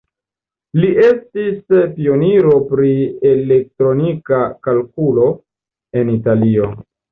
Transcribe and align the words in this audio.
Li 0.77 0.87
estis 1.07 1.59
pioniro 1.97 2.55
pri 2.71 2.89
elektronika 3.33 4.41
kalkulo 4.71 5.29
en 6.03 6.13
Italio. 6.19 6.75